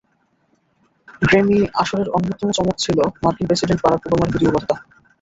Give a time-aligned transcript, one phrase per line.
[1.21, 4.75] Grammy আসরের অন্যতম চমক ছিল মার্কিন প্রেসিডেন্ট বারাক ওবামার ভিডিও বার্তা।